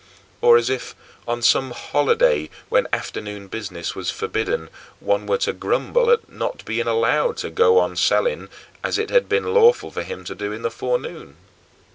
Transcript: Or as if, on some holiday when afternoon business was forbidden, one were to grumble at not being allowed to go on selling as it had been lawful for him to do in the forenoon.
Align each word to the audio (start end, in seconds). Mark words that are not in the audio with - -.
Or 0.41 0.57
as 0.57 0.71
if, 0.71 0.95
on 1.27 1.43
some 1.43 1.69
holiday 1.69 2.49
when 2.69 2.87
afternoon 2.91 3.45
business 3.47 3.93
was 3.93 4.09
forbidden, 4.09 4.71
one 4.99 5.27
were 5.27 5.37
to 5.37 5.53
grumble 5.53 6.09
at 6.09 6.27
not 6.27 6.65
being 6.65 6.87
allowed 6.87 7.37
to 7.37 7.51
go 7.51 7.77
on 7.77 7.95
selling 7.95 8.49
as 8.83 8.97
it 8.97 9.11
had 9.11 9.29
been 9.29 9.53
lawful 9.53 9.91
for 9.91 10.01
him 10.01 10.23
to 10.23 10.33
do 10.33 10.51
in 10.53 10.63
the 10.63 10.71
forenoon. 10.71 11.35